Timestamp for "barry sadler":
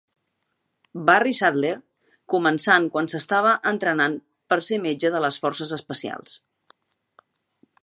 1.09-1.73